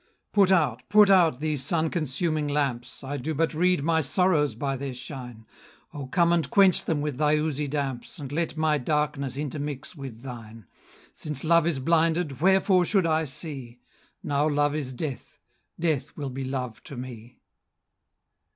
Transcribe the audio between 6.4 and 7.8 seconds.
quench them with thy oozy